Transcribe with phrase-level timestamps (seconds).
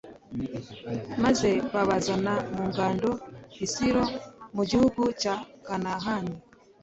[1.23, 3.09] maze babazana mu ngando
[3.65, 4.03] i silo
[4.55, 5.35] mu gihugu cya
[5.65, 6.35] kanahani